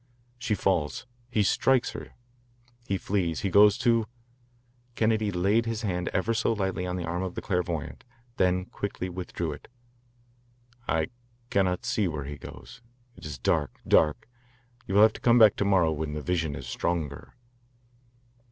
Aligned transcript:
"She 0.39 0.55
falls. 0.55 1.05
He 1.29 1.43
strikes 1.43 1.91
her. 1.91 2.13
He 2.87 2.97
flees. 2.97 3.41
He 3.41 3.51
goes 3.51 3.77
to" 3.77 4.07
Kennedy 4.95 5.29
laid 5.29 5.67
his 5.67 5.83
hand 5.83 6.09
ever 6.11 6.33
so 6.33 6.53
lightly 6.53 6.87
on 6.87 6.95
the 6.95 7.05
arm 7.05 7.21
of 7.21 7.35
the 7.35 7.41
clairvoyant, 7.43 8.03
then 8.37 8.65
quickly 8.65 9.09
withdrew 9.09 9.51
it. 9.51 9.67
"I 10.89 11.09
cannot 11.51 11.85
see 11.85 12.07
where 12.07 12.25
he 12.25 12.37
goes. 12.37 12.81
It 13.15 13.27
is 13.27 13.37
dark, 13.37 13.77
dark. 13.87 14.27
You 14.87 14.95
will 14.95 15.03
have 15.03 15.13
to 15.13 15.21
come 15.21 15.37
back 15.37 15.55
to 15.57 15.65
morrow 15.65 15.91
when 15.91 16.13
the 16.13 16.23
vision 16.23 16.55
is 16.55 16.65
stronger." 16.65 17.35